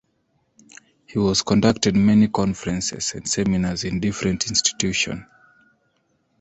[1.05, 5.27] He has conducted many conferences and seminars in different institution.